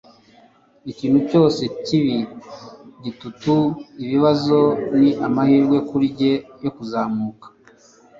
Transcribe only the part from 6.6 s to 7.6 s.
yo kuzamuka.